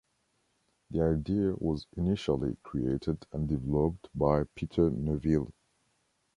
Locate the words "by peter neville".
4.15-5.53